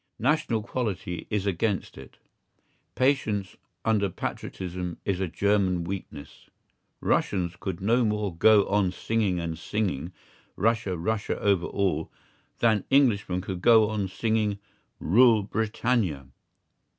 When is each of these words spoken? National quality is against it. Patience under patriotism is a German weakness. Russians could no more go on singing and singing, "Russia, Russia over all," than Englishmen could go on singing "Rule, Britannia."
National 0.17 0.63
quality 0.63 1.27
is 1.29 1.45
against 1.45 1.95
it. 1.95 2.17
Patience 2.95 3.55
under 3.85 4.09
patriotism 4.09 4.97
is 5.05 5.19
a 5.19 5.27
German 5.27 5.83
weakness. 5.83 6.49
Russians 7.01 7.55
could 7.59 7.81
no 7.81 8.03
more 8.03 8.35
go 8.35 8.65
on 8.67 8.91
singing 8.91 9.39
and 9.39 9.59
singing, 9.59 10.11
"Russia, 10.55 10.97
Russia 10.97 11.39
over 11.39 11.67
all," 11.67 12.11
than 12.57 12.83
Englishmen 12.89 13.41
could 13.41 13.61
go 13.61 13.91
on 13.91 14.07
singing 14.07 14.57
"Rule, 14.99 15.43
Britannia." 15.43 16.25